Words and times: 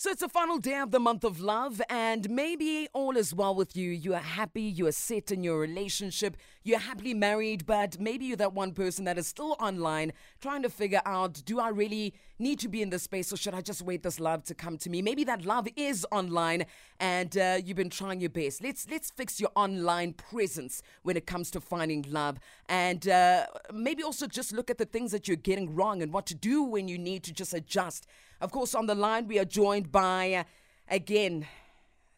So 0.00 0.10
it's 0.10 0.20
the 0.20 0.28
final 0.28 0.58
day 0.58 0.78
of 0.78 0.92
the 0.92 1.00
month 1.00 1.24
of 1.24 1.40
love, 1.40 1.82
and 1.90 2.30
maybe 2.30 2.86
all 2.92 3.16
is 3.16 3.34
well 3.34 3.52
with 3.52 3.76
you. 3.76 3.90
You 3.90 4.14
are 4.14 4.20
happy, 4.20 4.62
you 4.62 4.86
are 4.86 4.92
set 4.92 5.32
in 5.32 5.42
your 5.42 5.58
relationship, 5.58 6.36
you're 6.68 6.78
happily 6.78 7.14
married, 7.14 7.64
but 7.64 7.98
maybe 7.98 8.26
you're 8.26 8.36
that 8.36 8.52
one 8.52 8.72
person 8.72 9.04
that 9.06 9.16
is 9.16 9.26
still 9.26 9.56
online 9.58 10.12
trying 10.40 10.62
to 10.62 10.68
figure 10.68 11.00
out 11.06 11.42
do 11.46 11.58
I 11.58 11.70
really 11.70 12.14
need 12.38 12.58
to 12.60 12.68
be 12.68 12.82
in 12.82 12.90
this 12.90 13.04
space 13.04 13.32
or 13.32 13.36
should 13.36 13.54
I 13.54 13.62
just 13.62 13.82
wait 13.82 14.02
this 14.02 14.20
love 14.20 14.44
to 14.44 14.54
come 14.54 14.76
to 14.78 14.90
me? 14.90 15.00
Maybe 15.00 15.24
that 15.24 15.46
love 15.46 15.66
is 15.76 16.06
online 16.12 16.66
and 17.00 17.36
uh, 17.36 17.58
you've 17.64 17.76
been 17.76 17.90
trying 17.90 18.20
your 18.20 18.30
best. 18.30 18.62
Let's 18.62 18.86
let's 18.90 19.10
fix 19.10 19.40
your 19.40 19.50
online 19.54 20.12
presence 20.12 20.82
when 21.02 21.16
it 21.16 21.26
comes 21.26 21.50
to 21.52 21.60
finding 21.60 22.04
love, 22.08 22.38
and 22.68 23.08
uh, 23.08 23.46
maybe 23.72 24.02
also 24.02 24.26
just 24.26 24.52
look 24.52 24.68
at 24.70 24.78
the 24.78 24.84
things 24.84 25.10
that 25.12 25.26
you're 25.26 25.36
getting 25.36 25.74
wrong 25.74 26.02
and 26.02 26.12
what 26.12 26.26
to 26.26 26.34
do 26.34 26.62
when 26.62 26.88
you 26.88 26.98
need 26.98 27.22
to 27.24 27.32
just 27.32 27.54
adjust. 27.54 28.06
Of 28.40 28.52
course, 28.52 28.74
on 28.74 28.86
the 28.86 28.94
line 28.94 29.26
we 29.26 29.38
are 29.38 29.44
joined 29.44 29.90
by 29.90 30.34
uh, 30.34 30.44
again 30.90 31.46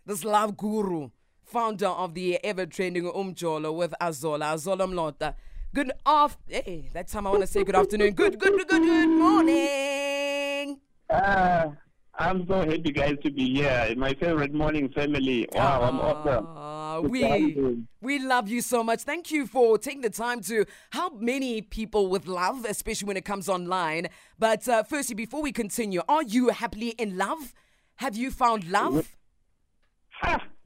this 0.06 0.24
love 0.24 0.56
guru, 0.56 1.10
founder 1.50 1.88
of 1.88 2.14
the 2.14 2.42
ever 2.44 2.64
trending 2.64 3.04
Umjolo 3.04 3.74
with 3.74 3.92
Azola, 4.00 4.54
Azola 4.54 4.86
Mlota. 4.88 5.34
Good 5.74 5.92
off. 6.06 6.38
Hey, 6.46 6.88
that 6.94 7.08
time 7.08 7.26
I 7.26 7.30
want 7.30 7.42
to 7.42 7.46
say 7.46 7.64
good 7.64 7.74
afternoon. 7.74 8.12
Good, 8.14 8.38
good, 8.38 8.68
good, 8.68 8.68
good 8.68 9.08
morning. 9.08 10.80
Uh, 11.08 11.70
I'm 12.14 12.46
so 12.46 12.60
happy, 12.60 12.92
guys, 12.92 13.16
to 13.24 13.30
be 13.32 13.54
here. 13.54 13.86
In 13.90 13.98
my 13.98 14.14
favorite 14.14 14.54
morning 14.54 14.88
family. 14.90 15.48
Wow, 15.52 15.82
I'm 15.82 16.00
awesome. 16.00 16.46
Ah, 16.56 17.00
we 17.00 17.84
we 18.00 18.18
love 18.20 18.48
you 18.48 18.60
so 18.60 18.84
much. 18.84 19.00
Thank 19.02 19.32
you 19.32 19.46
for 19.46 19.76
taking 19.76 20.02
the 20.02 20.10
time 20.10 20.40
to 20.42 20.66
help 20.90 21.20
many 21.20 21.62
people 21.62 22.08
with 22.08 22.26
love, 22.26 22.64
especially 22.64 23.08
when 23.08 23.16
it 23.16 23.24
comes 23.24 23.48
online. 23.48 24.08
But 24.38 24.68
uh, 24.68 24.84
firstly, 24.84 25.16
before 25.16 25.42
we 25.42 25.50
continue, 25.50 26.02
are 26.08 26.22
you 26.22 26.50
happily 26.50 26.90
in 26.90 27.16
love? 27.16 27.54
Have 27.96 28.16
you 28.16 28.30
found 28.30 28.70
love? 28.70 29.16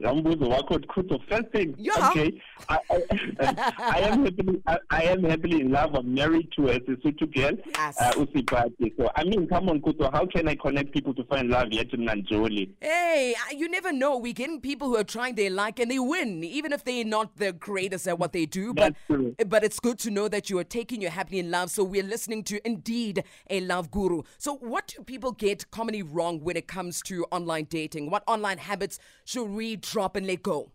Ha! 0.03 0.13
Lambuzo 0.13 0.49
wakho 0.49 0.79
Khuto. 0.87 1.19
First 1.29 1.49
thing, 1.53 1.75
Yeah. 1.79 2.09
okay. 2.11 2.41
I, 2.69 2.79
I, 2.91 3.73
I 3.79 3.99
am 4.01 4.25
happily, 4.25 4.63
I, 4.67 4.79
I 4.91 5.03
am 5.05 5.23
happily 5.25 5.61
in 5.61 5.71
love. 5.71 5.95
I'm 5.95 6.13
married 6.15 6.49
to 6.57 6.69
a 6.69 6.81
Sesotho 6.81 7.33
girl, 7.35 7.53
Yes. 7.77 7.97
uh, 8.01 8.13
Usipati. 8.15 8.93
So 8.99 9.11
I 9.15 9.25
mean, 9.25 9.47
come 9.49 9.69
on, 9.69 9.81
Kuto. 9.81 10.11
How 10.13 10.27
can 10.27 10.49
I 10.49 10.55
connect 10.57 10.93
people 10.93 11.15
to 11.15 11.25
find 11.25 11.49
love 11.49 11.69
yet 11.73 11.93
in 11.93 12.01
Nanjoli? 12.01 12.71
Hey, 12.81 13.35
you 13.57 13.69
never 13.69 13.93
know. 13.93 14.19
We're 14.19 14.33
getting 14.33 14.61
people 14.61 14.89
who 14.89 14.97
are 14.97 15.05
trying 15.05 15.35
their 15.37 15.51
luck 15.51 15.79
and 15.79 15.91
they 15.91 15.99
win, 15.99 16.43
even 16.45 16.73
if 16.73 16.85
they're 16.85 17.05
not 17.05 17.37
the 17.37 17.53
greatest 17.53 18.09
at 18.09 18.19
what 18.19 18.33
they 18.33 18.47
do. 18.47 18.75
But 18.75 18.95
but 19.49 19.65
it's 19.65 19.81
good 19.81 19.99
to 20.01 20.11
know 20.11 20.29
that 20.29 20.51
you 20.51 20.59
are 20.59 20.65
taking 20.65 21.01
your 21.01 21.11
happily 21.11 21.39
in 21.39 21.51
love. 21.51 21.71
So 21.71 21.85
we're 21.85 22.03
listening 22.03 22.43
to 22.45 22.67
indeed 22.67 23.25
a 23.51 23.61
love 23.61 23.91
guru. 23.91 24.23
So 24.39 24.57
what 24.57 24.89
do 24.97 25.03
people 25.05 25.33
get 25.33 25.71
commonly 25.71 26.03
wrong 26.03 26.41
when 26.41 26.57
it 26.57 26.67
comes 26.67 27.01
to 27.03 27.25
online 27.31 27.65
dating? 27.71 28.11
What 28.11 28.25
online 28.27 28.59
habits 28.59 28.99
should 29.25 29.45
we 29.51 29.77
drop 29.85 30.17
and 30.17 30.27
let 30.27 30.43
go? 30.43 30.71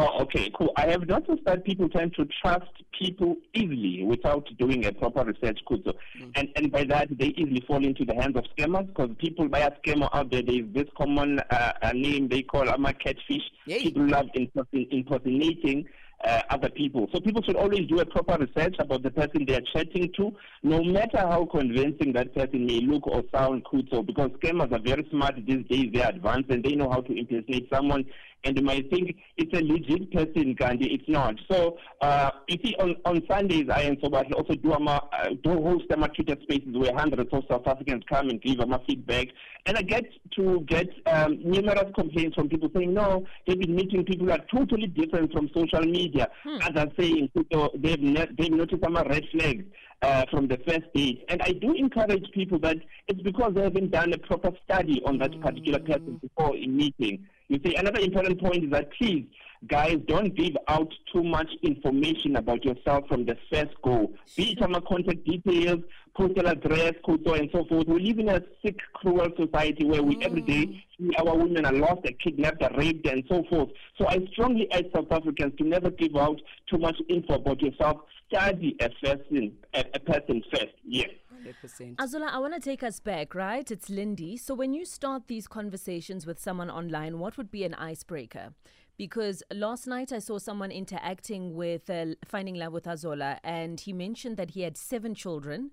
Oh, 0.00 0.20
okay, 0.22 0.48
cool. 0.56 0.72
I 0.76 0.86
have 0.90 1.08
noticed 1.08 1.42
that 1.44 1.64
people 1.64 1.88
tend 1.88 2.14
to 2.14 2.28
trust 2.40 2.70
people 2.96 3.34
easily 3.52 4.04
without 4.04 4.46
doing 4.56 4.86
a 4.86 4.92
proper 4.92 5.24
research, 5.24 5.58
Kuzo. 5.68 5.92
And 6.36 6.48
and 6.54 6.70
by 6.70 6.84
that, 6.84 7.08
they 7.18 7.34
easily 7.36 7.64
fall 7.66 7.84
into 7.84 8.04
the 8.04 8.14
hands 8.14 8.36
of 8.36 8.44
scammers 8.56 8.86
because 8.86 9.10
people 9.18 9.48
buy 9.48 9.58
a 9.58 9.72
scammer 9.72 10.08
out 10.12 10.30
there. 10.30 10.42
There 10.42 10.54
is 10.54 10.72
this 10.72 10.86
common 10.96 11.40
uh, 11.50 11.72
uh, 11.82 11.92
name 11.94 12.28
they 12.28 12.42
call 12.42 12.70
I'm 12.70 12.86
a 12.86 12.92
catfish. 12.92 13.42
Yay. 13.66 13.82
People 13.82 14.06
love 14.06 14.26
imperson- 14.36 14.86
impersonating. 14.92 15.86
Uh, 16.24 16.42
other 16.50 16.68
people. 16.68 17.06
So 17.14 17.20
people 17.20 17.40
should 17.42 17.54
always 17.54 17.86
do 17.86 18.00
a 18.00 18.04
proper 18.04 18.38
research 18.44 18.74
about 18.80 19.04
the 19.04 19.10
person 19.12 19.44
they 19.46 19.54
are 19.54 19.62
chatting 19.72 20.12
to, 20.16 20.34
no 20.64 20.82
matter 20.82 21.18
how 21.18 21.44
convincing 21.46 22.12
that 22.14 22.34
person 22.34 22.66
may 22.66 22.80
look 22.80 23.06
or 23.06 23.22
sound, 23.32 23.64
Kuto, 23.64 24.04
because 24.04 24.30
scammers 24.42 24.72
are 24.72 24.80
very 24.80 25.06
smart 25.10 25.36
these 25.46 25.64
days. 25.68 25.90
They're 25.94 26.08
advanced 26.08 26.50
and 26.50 26.64
they 26.64 26.74
know 26.74 26.90
how 26.90 27.02
to 27.02 27.16
impersonate 27.16 27.68
someone 27.72 28.04
and 28.44 28.56
you 28.56 28.62
might 28.62 28.88
think 28.90 29.16
it's 29.36 29.52
a 29.52 29.62
legit 29.62 30.12
person, 30.12 30.54
kanti. 30.54 30.94
It's 30.94 31.08
not. 31.08 31.34
So, 31.50 31.78
uh, 32.00 32.30
you 32.48 32.58
see, 32.64 32.74
on, 32.78 32.96
on 33.04 33.22
Sundays, 33.28 33.68
I 33.70 33.82
and 33.82 33.98
so 34.02 34.14
I 34.14 34.22
also 34.36 34.54
do, 34.54 34.72
um, 34.72 34.88
uh, 34.88 35.00
do 35.42 35.62
host 35.62 35.84
Twitter 35.88 36.36
spaces 36.42 36.76
where 36.76 36.94
hundreds 36.94 37.28
of 37.32 37.42
South 37.50 37.66
Africans 37.66 38.04
come 38.08 38.30
and 38.30 38.40
give 38.40 38.60
um, 38.60 38.78
feedback. 38.86 39.28
And 39.66 39.76
I 39.76 39.82
get 39.82 40.04
to 40.36 40.60
get 40.66 40.88
um, 41.06 41.38
numerous 41.44 41.92
complaints 41.94 42.36
from 42.36 42.48
people 42.48 42.70
saying, 42.74 42.94
no, 42.94 43.26
they've 43.46 43.58
been 43.58 43.74
meeting 43.74 44.04
people 44.04 44.26
who 44.26 44.32
are 44.32 44.44
totally 44.54 44.86
different 44.86 45.32
from 45.32 45.50
social 45.54 45.80
media. 45.80 46.28
Others 46.62 46.92
saying 46.98 47.30
so 47.52 47.70
they've, 47.76 48.00
ne- 48.00 48.28
they've 48.38 48.52
noticed 48.52 48.82
some 48.82 48.96
red 48.96 49.24
flags. 49.32 49.64
Uh, 50.00 50.24
from 50.30 50.46
the 50.46 50.56
first 50.58 50.84
date. 50.94 51.24
And 51.28 51.42
I 51.42 51.50
do 51.50 51.72
encourage 51.74 52.24
people 52.32 52.60
that 52.60 52.76
it's 53.08 53.20
because 53.20 53.54
they 53.54 53.62
haven't 53.64 53.90
done 53.90 54.12
a 54.12 54.18
proper 54.18 54.52
study 54.62 55.02
on 55.04 55.18
that 55.18 55.40
particular 55.40 55.80
person 55.80 56.20
before 56.22 56.54
in 56.54 56.76
meeting. 56.76 57.26
You 57.48 57.58
see, 57.64 57.74
another 57.76 58.00
important 58.00 58.40
point 58.40 58.64
is 58.64 58.70
that 58.70 58.90
please, 58.92 59.26
guys, 59.66 59.96
don't 60.06 60.36
give 60.36 60.54
out 60.68 60.92
too 61.12 61.22
much 61.22 61.50
information 61.62 62.36
about 62.36 62.62
yourself 62.64 63.08
from 63.08 63.24
the 63.24 63.36
first 63.50 63.74
go. 63.82 64.12
Be 64.36 64.52
it 64.52 64.58
some 64.60 64.74
contact 64.86 65.24
details, 65.24 65.80
postal 66.14 66.46
address, 66.46 66.92
so 67.06 67.34
and 67.34 67.48
so 67.50 67.64
forth. 67.64 67.86
We 67.88 68.00
live 68.00 68.18
in 68.18 68.28
a 68.28 68.42
sick, 68.62 68.78
cruel 68.92 69.30
society 69.38 69.86
where 69.86 70.02
we 70.02 70.22
every 70.22 70.42
day 70.42 70.66
mm. 70.66 70.82
see 70.98 71.16
our 71.16 71.36
women 71.36 71.64
are 71.64 71.72
lost, 71.72 72.04
are 72.04 72.12
kidnapped, 72.22 72.62
are 72.62 72.76
raped, 72.76 73.06
and 73.06 73.24
so 73.28 73.42
forth. 73.48 73.70
So 73.96 74.06
I 74.06 74.18
strongly 74.32 74.68
urge 74.74 74.92
South 74.94 75.10
Africans 75.10 75.54
to 75.56 75.64
never 75.64 75.90
give 75.90 76.16
out 76.16 76.40
too 76.68 76.78
much 76.78 76.96
info 77.08 77.34
about 77.34 77.62
yourself. 77.62 78.02
Study 78.28 78.76
a 78.80 78.90
person, 78.90 79.52
a, 79.72 79.84
a 79.94 80.00
person 80.00 80.42
first. 80.52 80.74
Yes. 80.84 81.08
100%. 81.52 81.96
Azula, 81.96 82.28
I 82.30 82.38
want 82.38 82.54
to 82.54 82.60
take 82.60 82.82
us 82.82 83.00
back, 83.00 83.34
right? 83.34 83.70
It's 83.70 83.88
Lindy. 83.88 84.36
So 84.36 84.54
when 84.54 84.72
you 84.74 84.84
start 84.84 85.28
these 85.28 85.46
conversations 85.48 86.26
with 86.26 86.38
someone 86.38 86.70
online, 86.70 87.18
what 87.18 87.36
would 87.36 87.50
be 87.50 87.64
an 87.64 87.74
icebreaker? 87.74 88.54
Because 88.96 89.42
last 89.52 89.86
night 89.86 90.12
I 90.12 90.18
saw 90.18 90.38
someone 90.38 90.70
interacting 90.72 91.54
with 91.54 91.88
uh, 91.88 92.06
Finding 92.24 92.56
Love 92.56 92.72
with 92.72 92.84
Azola, 92.84 93.38
and 93.44 93.78
he 93.80 93.92
mentioned 93.92 94.36
that 94.36 94.50
he 94.50 94.62
had 94.62 94.76
seven 94.76 95.14
children. 95.14 95.70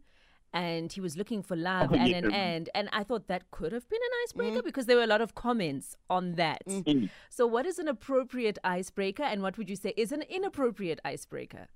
And 0.53 0.89
he 0.93 1.01
was 1.01 1.17
looking 1.17 1.41
for 1.43 1.57
love 1.57 1.89
Oh, 1.91 1.95
and 1.95 2.07
yeah. 2.07 2.17
an 2.19 2.31
end. 2.31 2.69
And 2.73 2.87
I 2.93 3.03
thought 3.03 3.27
that 3.27 3.51
could 3.51 3.73
have 3.73 3.89
been 3.89 3.99
an 4.01 4.11
icebreaker 4.23 4.63
because 4.63 4.85
there 4.85 4.95
were 4.95 5.03
a 5.03 5.07
lot 5.07 5.19
of 5.19 5.35
comments 5.35 5.97
on 6.09 6.35
that. 6.35 6.65
Mm. 6.65 7.09
So, 7.29 7.45
what 7.45 7.65
is 7.65 7.77
an 7.77 7.89
appropriate 7.89 8.57
icebreaker, 8.63 9.23
and 9.23 9.41
what 9.41 9.57
would 9.57 9.69
you 9.69 9.75
say 9.75 9.93
is 9.97 10.13
an 10.13 10.21
inappropriate 10.21 11.01
icebreaker? 11.03 11.67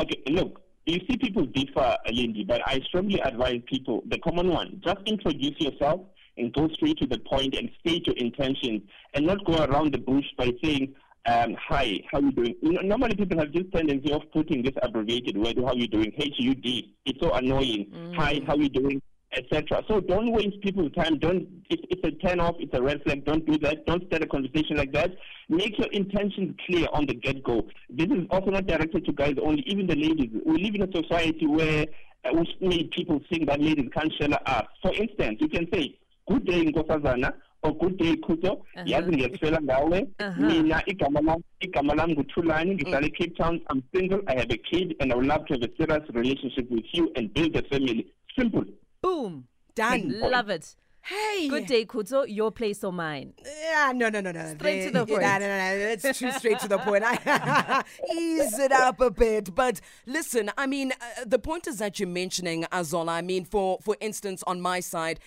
Okay, 0.00 0.20
look, 0.28 0.60
you 0.88 1.00
see 1.08 1.16
people 1.16 1.44
differ, 1.46 1.96
Lindy, 2.12 2.44
but 2.44 2.62
I 2.66 2.80
strongly 2.86 3.20
advise 3.20 3.60
people, 3.66 4.02
the 4.06 4.18
common 4.18 4.48
one, 4.48 4.80
just 4.84 4.98
introduce 5.06 5.60
yourself 5.60 6.00
and 6.36 6.52
go 6.52 6.68
straight 6.74 6.98
to 6.98 7.06
the 7.06 7.18
point 7.18 7.54
and 7.54 7.68
state 7.80 8.06
your 8.06 8.16
intentions 8.16 8.82
and 9.14 9.26
not 9.26 9.44
go 9.44 9.64
around 9.64 9.92
the 9.92 9.98
bush 9.98 10.24
by 10.36 10.52
saying, 10.62 10.94
um, 11.26 11.56
hi, 11.60 11.98
how 12.10 12.18
are 12.18 12.22
you 12.22 12.32
doing? 12.32 12.54
You 12.62 12.72
know, 12.72 12.80
normally 12.80 13.16
people 13.16 13.38
have 13.38 13.52
this 13.52 13.64
tendency 13.74 14.12
of 14.12 14.22
putting 14.32 14.62
this 14.62 14.72
abbreviated 14.82 15.36
word, 15.36 15.56
how 15.58 15.66
are 15.66 15.74
you 15.74 15.88
doing, 15.88 16.12
H-U-D. 16.16 16.94
It's 17.04 17.20
so 17.20 17.32
annoying. 17.32 18.14
Hi, 18.16 18.40
how 18.46 18.54
are 18.54 18.60
you 18.60 18.68
doing? 18.70 19.02
Etc. 19.36 19.84
So 19.86 20.00
don't 20.00 20.32
waste 20.32 20.60
people's 20.62 20.92
time. 20.92 21.18
Don't. 21.18 21.46
It, 21.68 21.80
it's 21.90 22.02
a 22.02 22.10
turn 22.26 22.40
off. 22.40 22.56
It's 22.58 22.72
a 22.72 22.80
red 22.80 23.02
flag. 23.02 23.26
Don't 23.26 23.44
do 23.44 23.58
that. 23.58 23.84
Don't 23.84 24.06
start 24.06 24.22
a 24.22 24.26
conversation 24.26 24.76
like 24.76 24.92
that. 24.92 25.10
Make 25.50 25.78
your 25.78 25.88
intentions 25.88 26.56
clear 26.66 26.86
on 26.92 27.06
the 27.06 27.14
get 27.14 27.42
go. 27.42 27.66
This 27.90 28.06
is 28.06 28.26
also 28.30 28.50
not 28.50 28.66
directed 28.66 29.04
to 29.04 29.12
guys 29.12 29.34
only. 29.42 29.62
Even 29.66 29.86
the 29.86 29.96
ladies. 29.96 30.30
We 30.46 30.62
live 30.62 30.74
in 30.76 30.82
a 30.82 31.02
society 31.02 31.46
where 31.46 31.86
uh, 32.24 32.30
which 32.32 32.48
made 32.60 32.90
people 32.92 33.20
think 33.30 33.48
that 33.48 33.60
ladies 33.60 33.90
can't 33.94 34.12
share 34.18 34.30
us. 34.46 34.64
For 34.82 34.94
instance, 34.94 35.38
you 35.40 35.48
can 35.48 35.68
say, 35.72 35.98
"Good 36.26 36.46
day, 36.46 36.64
Nkosazana." 36.64 37.34
or 37.62 37.76
good 37.76 37.98
day 37.98 38.16
Khuto 38.16 38.52
uh-huh. 38.52 38.82
yazi 38.86 39.10
ngiyakufela 39.10 39.62
ngawe 39.62 40.08
uh-huh. 40.18 40.46
mina 40.46 40.82
igama 40.86 41.20
lam 41.20 41.42
igama 41.60 41.94
lam 41.94 42.10
nguthulani 42.10 42.74
ngihlala 42.74 43.06
eh. 43.06 43.12
ecape 43.12 43.36
town 43.36 43.60
i'm 43.70 43.82
single 43.94 44.22
i 44.26 44.38
have 44.38 44.50
a 44.50 44.56
kid 44.56 44.94
and 45.00 45.12
i 45.12 45.16
would 45.16 45.26
love 45.26 45.44
to 45.46 45.54
have 45.54 45.62
a 45.62 45.76
serious 45.76 46.08
relationship 46.14 46.70
with 46.70 46.84
you 46.92 47.10
and 47.16 47.34
build 47.34 47.56
a 47.56 47.62
family 47.62 48.06
simple 48.38 48.64
Boom. 49.00 49.48
Done. 49.74 50.20
Love 50.20 50.50
it. 50.50 50.74
Hey. 51.02 51.48
Good 51.48 51.66
day, 51.66 51.86
Kuzo. 51.86 52.26
Your 52.28 52.50
place 52.50 52.84
or 52.84 52.92
mine? 52.92 53.32
Yeah, 53.44 53.92
no, 53.94 54.10
no, 54.10 54.20
no, 54.20 54.30
no. 54.30 54.54
Straight 54.54 54.84
to 54.84 54.90
the 54.90 55.06
point. 55.06 55.22
No, 55.22 55.38
no, 55.38 55.48
no. 55.48 55.74
It's 55.92 56.18
too 56.18 56.30
straight 56.32 56.58
to 56.58 56.68
the 56.68 56.78
point. 56.78 57.04
Ease 58.14 58.58
it 58.58 58.72
up 58.72 59.00
a 59.00 59.10
bit. 59.10 59.54
But 59.54 59.80
listen, 60.04 60.50
I 60.58 60.66
mean, 60.66 60.92
uh, 60.92 61.24
the 61.24 61.38
pointers 61.38 61.76
that 61.78 61.98
you're 61.98 62.08
mentioning, 62.08 62.64
Azola, 62.72 63.10
I 63.10 63.22
mean, 63.22 63.46
for, 63.46 63.78
for 63.80 63.96
instance, 64.00 64.42
on 64.46 64.60
my 64.60 64.80
side, 64.80 65.18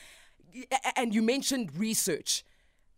and 0.96 1.16
you 1.16 1.24
mentioned 1.24 1.76
research. 1.76 2.44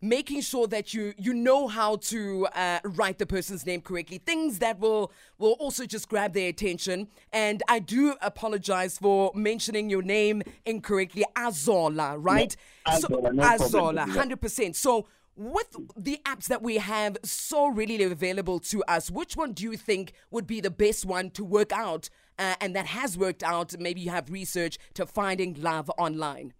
Making 0.04 0.42
sure 0.42 0.66
that 0.66 0.92
you 0.92 1.14
you 1.16 1.32
know 1.32 1.66
how 1.66 1.96
to 2.12 2.46
uh, 2.54 2.80
write 2.84 3.16
the 3.18 3.24
person's 3.24 3.64
name 3.64 3.80
correctly, 3.80 4.18
things 4.18 4.58
that 4.58 4.78
will 4.78 5.10
will 5.38 5.52
also 5.52 5.86
just 5.86 6.10
grab 6.10 6.34
their 6.34 6.50
attention. 6.50 7.08
And 7.32 7.62
I 7.70 7.78
do 7.78 8.14
apologize 8.20 8.98
for 8.98 9.32
mentioning 9.34 9.88
your 9.88 10.02
name 10.02 10.42
incorrectly, 10.66 11.24
Azola, 11.34 12.16
right? 12.18 12.54
Azola, 12.86 13.32
no. 13.32 13.42
Azola, 13.42 14.06
hundred 14.10 14.42
percent. 14.42 14.76
So 14.76 15.06
with 15.36 15.74
the 15.96 16.20
apps 16.26 16.48
that 16.48 16.62
we 16.62 16.76
have 16.76 17.16
so 17.22 17.68
readily 17.68 18.04
available 18.04 18.58
to 18.60 18.84
us, 18.84 19.10
which 19.10 19.38
one 19.38 19.52
do 19.52 19.62
you 19.62 19.76
think 19.76 20.12
would 20.30 20.46
be 20.46 20.60
the 20.60 20.70
best 20.70 21.06
one 21.06 21.30
to 21.30 21.42
work 21.42 21.72
out, 21.72 22.10
uh, 22.38 22.56
and 22.60 22.76
that 22.76 22.86
has 22.86 23.16
worked 23.16 23.42
out? 23.42 23.74
Maybe 23.78 24.02
you 24.02 24.10
have 24.10 24.30
research 24.30 24.76
to 24.94 25.06
finding 25.06 25.54
love 25.54 25.90
online. 25.96 26.52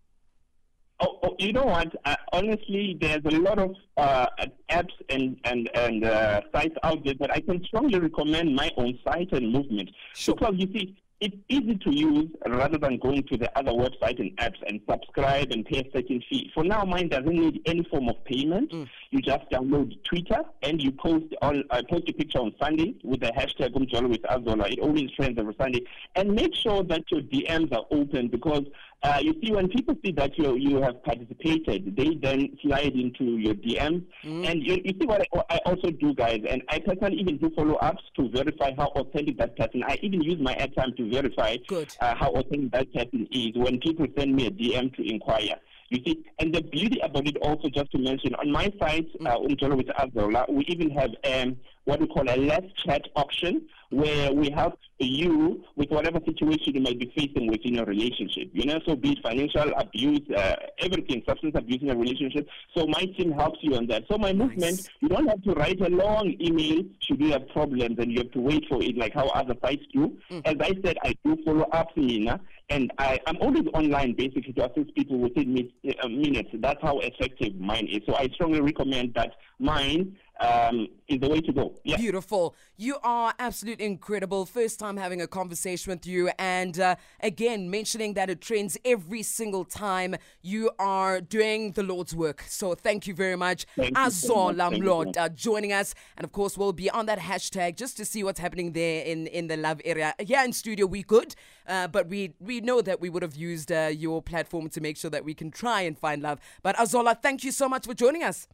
Oh, 1.06 1.18
oh, 1.22 1.36
you 1.38 1.52
know 1.52 1.64
what? 1.66 1.94
Uh, 2.06 2.16
honestly, 2.32 2.96
there's 2.98 3.20
a 3.26 3.38
lot 3.38 3.58
of 3.58 3.74
uh, 3.98 4.26
apps 4.70 4.92
and 5.10 5.36
and 5.44 5.68
and 5.74 6.04
uh, 6.04 6.40
sites 6.54 6.76
out 6.82 7.04
there, 7.04 7.14
but 7.18 7.30
I 7.30 7.40
can 7.40 7.62
strongly 7.64 7.98
recommend 7.98 8.54
my 8.56 8.70
own 8.78 8.98
site 9.04 9.32
and 9.32 9.52
movement 9.52 9.90
Sure. 10.14 10.34
because 10.34 10.54
you 10.58 10.68
see. 10.72 10.96
It's 11.20 11.36
easy 11.48 11.76
to 11.76 11.90
use 11.94 12.28
rather 12.46 12.76
than 12.76 12.98
going 12.98 13.22
to 13.28 13.38
the 13.38 13.48
other 13.58 13.70
website 13.70 14.18
and 14.20 14.36
apps 14.36 14.58
and 14.66 14.78
subscribe 14.90 15.52
and 15.52 15.64
pay 15.64 15.78
a 15.78 15.84
certain 15.92 16.20
fee. 16.28 16.50
For 16.52 16.64
now, 16.64 16.84
mine 16.84 17.08
doesn't 17.08 17.32
need 17.34 17.62
any 17.64 17.82
form 17.84 18.08
of 18.10 18.22
payment. 18.24 18.70
You 19.10 19.22
just 19.22 19.48
download 19.50 19.94
Twitter 20.04 20.42
and 20.62 20.82
you 20.82 20.90
post 20.90 21.26
on 21.40 21.62
uh, 21.70 21.82
post 21.88 22.10
a 22.10 22.12
picture 22.12 22.40
on 22.40 22.52
Sunday 22.60 22.96
with 23.04 23.20
the 23.20 23.28
hashtag 23.28 23.70
Umjolo 23.74 24.10
with 24.10 24.22
Azola. 24.22 24.70
It 24.70 24.80
always 24.80 25.12
trends 25.12 25.38
every 25.38 25.54
Sunday. 25.58 25.86
And 26.16 26.34
make 26.34 26.54
sure 26.54 26.82
that 26.82 27.04
your 27.10 27.22
DMs 27.22 27.72
are 27.72 27.86
open 27.90 28.28
because 28.28 28.64
uh, 29.04 29.18
you 29.20 29.34
see 29.44 29.52
when 29.52 29.68
people 29.68 29.94
see 30.04 30.12
that 30.12 30.36
you 30.38 30.56
you 30.56 30.80
have 30.80 31.02
participated, 31.04 31.94
they 31.94 32.14
then 32.22 32.56
slide 32.62 32.94
into 32.94 33.36
your 33.36 33.54
DMs. 33.54 34.02
And 34.24 34.62
you, 34.62 34.80
you 34.82 34.94
see 34.98 35.06
what 35.06 35.20
I, 35.20 35.42
I 35.50 35.58
also 35.66 35.90
do, 35.90 36.14
guys, 36.14 36.40
and 36.48 36.62
I 36.70 36.78
personally 36.78 37.16
even 37.16 37.36
do 37.36 37.50
follow 37.54 37.74
ups 37.74 38.02
to 38.16 38.30
verify 38.30 38.72
how 38.76 38.86
authentic 38.96 39.36
that 39.38 39.58
person. 39.58 39.84
I 39.86 39.98
even 40.02 40.22
use 40.22 40.40
my 40.40 40.54
airtime 40.54 40.96
to 40.96 41.10
verify 41.10 41.58
Good. 41.68 41.94
uh, 42.00 42.14
how 42.16 42.30
authentic 42.30 42.72
that 42.72 42.94
person 42.94 43.28
is 43.30 43.50
when 43.54 43.78
people 43.80 44.06
send 44.16 44.34
me 44.34 44.46
a 44.46 44.50
DM 44.50 44.94
to 44.96 45.02
inquire. 45.06 45.56
You 45.90 46.00
see, 46.04 46.24
and 46.38 46.54
the 46.54 46.62
beauty 46.62 46.98
about 47.00 47.26
it 47.26 47.36
also, 47.42 47.68
just 47.68 47.90
to 47.92 47.98
mention, 47.98 48.34
on 48.36 48.50
my 48.50 48.72
site, 48.80 49.06
uh, 49.20 49.36
Umjolo 49.36 49.76
with 49.76 49.88
Azola, 49.88 50.50
we 50.50 50.64
even 50.64 50.90
have 50.90 51.10
um, 51.30 51.56
what 51.84 52.00
we 52.00 52.06
call 52.06 52.24
a 52.28 52.36
less 52.36 52.62
chat 52.84 53.02
option 53.16 53.68
where 53.94 54.32
we 54.32 54.50
help 54.50 54.78
you 54.98 55.62
with 55.76 55.90
whatever 55.90 56.18
situation 56.24 56.74
you 56.74 56.80
might 56.80 56.98
be 56.98 57.12
facing 57.16 57.48
within 57.48 57.74
your 57.74 57.84
relationship. 57.84 58.50
You 58.52 58.66
know, 58.66 58.80
so 58.86 58.96
be 58.96 59.12
it 59.12 59.18
financial 59.22 59.72
abuse, 59.76 60.22
uh, 60.36 60.56
everything, 60.78 61.22
substance 61.26 61.54
abuse 61.56 61.82
in 61.82 61.90
a 61.90 61.96
relationship. 61.96 62.48
So 62.76 62.86
my 62.86 63.04
team 63.16 63.32
helps 63.32 63.58
you 63.62 63.76
on 63.76 63.86
that. 63.88 64.04
So 64.10 64.18
my 64.18 64.32
movement, 64.32 64.88
you 65.00 65.08
don't 65.08 65.26
have 65.26 65.42
to 65.42 65.52
write 65.52 65.80
a 65.80 65.88
long 65.88 66.34
email 66.40 66.84
should 67.00 67.20
you 67.20 67.32
have 67.32 67.48
problems 67.48 67.96
and 67.98 68.10
you 68.10 68.18
have 68.18 68.32
to 68.32 68.40
wait 68.40 68.64
for 68.68 68.82
it 68.82 68.96
like 68.96 69.14
how 69.14 69.28
other 69.28 69.54
sites 69.62 69.84
do. 69.92 70.16
As 70.44 70.56
I 70.60 70.72
said, 70.84 70.96
I 71.02 71.14
do 71.24 71.36
follow 71.44 71.64
up, 71.72 71.96
Nina, 71.96 72.40
and 72.70 72.92
I, 72.98 73.20
I'm 73.26 73.36
always 73.40 73.64
online 73.74 74.14
basically 74.14 74.52
to 74.54 74.70
assist 74.70 74.94
people 74.94 75.18
within 75.18 75.70
uh, 76.02 76.08
minutes. 76.08 76.50
That's 76.54 76.82
how 76.82 76.98
effective 77.00 77.54
mine 77.56 77.88
is. 77.90 78.00
So 78.06 78.16
I 78.16 78.28
strongly 78.34 78.60
recommend 78.60 79.14
that 79.14 79.32
mine 79.58 80.16
um, 80.40 80.88
is 81.08 81.20
the 81.20 81.28
way 81.28 81.40
to 81.40 81.52
go. 81.52 81.74
Yeah. 81.84 81.96
Beautiful. 81.96 82.54
You 82.76 82.96
are 83.02 83.34
absolutely 83.38 83.84
incredible. 83.84 84.46
First 84.46 84.78
time 84.80 84.96
having 84.96 85.20
a 85.20 85.26
conversation 85.26 85.90
with 85.92 86.06
you. 86.06 86.30
And 86.38 86.78
uh, 86.80 86.96
again, 87.20 87.70
mentioning 87.70 88.14
that 88.14 88.30
it 88.30 88.40
trends 88.40 88.76
every 88.84 89.22
single 89.22 89.64
time 89.64 90.16
you 90.42 90.70
are 90.78 91.20
doing 91.20 91.72
the 91.72 91.82
Lord's 91.82 92.14
work. 92.14 92.44
So 92.48 92.74
thank 92.74 93.06
you 93.06 93.14
very 93.14 93.36
much. 93.36 93.66
Thank 93.76 93.96
so. 93.96 94.04
Azola 94.04 94.70
Thank 94.70 94.78
you 94.78 94.88
Lord 94.88 95.16
uh, 95.16 95.28
joining 95.28 95.72
us. 95.72 95.94
And 96.16 96.24
of 96.24 96.32
course, 96.32 96.58
we'll 96.58 96.72
be 96.72 96.90
on 96.90 97.06
that 97.06 97.18
hashtag 97.18 97.76
just 97.76 97.96
to 97.98 98.04
see 98.04 98.24
what's 98.24 98.40
happening 98.40 98.72
there 98.72 99.04
in, 99.04 99.26
in 99.28 99.46
the 99.46 99.56
love 99.56 99.80
area. 99.84 100.14
Yeah, 100.18 100.44
in 100.44 100.52
studio, 100.52 100.86
we 100.86 101.02
could, 101.02 101.34
uh, 101.66 101.88
but 101.88 102.08
we, 102.08 102.34
we 102.40 102.60
know 102.60 102.80
that 102.82 103.00
we 103.00 103.08
would 103.08 103.22
have 103.22 103.36
used 103.36 103.70
uh, 103.70 103.90
your 103.92 104.20
platform 104.22 104.68
to 104.70 104.80
make 104.80 104.96
sure 104.96 105.10
that 105.10 105.24
we 105.24 105.34
can 105.34 105.50
try 105.50 105.82
and 105.82 105.98
find 105.98 106.22
love. 106.22 106.40
But 106.62 106.76
Azola, 106.76 107.20
thank 107.20 107.44
you 107.44 107.52
so 107.52 107.68
much 107.68 107.86
for 107.86 107.94
joining 107.94 108.22
us. 108.22 108.48